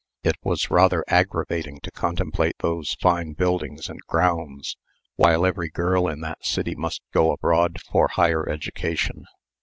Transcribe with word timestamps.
It 0.23 0.35
was 0.41 0.71
rather 0.71 1.05
aggravating 1.09 1.79
to 1.83 1.91
contemplate 1.91 2.55
those 2.61 2.95
fine 2.99 3.33
buildings 3.33 3.87
and 3.87 3.99
grounds, 4.07 4.75
while 5.15 5.45
every 5.45 5.69
girl 5.69 6.07
in 6.07 6.21
that 6.21 6.43
city 6.43 6.73
must 6.73 7.03
go 7.13 7.31
abroad 7.31 7.77
for 7.87 8.07
higher 8.07 8.49
education. 8.49 9.25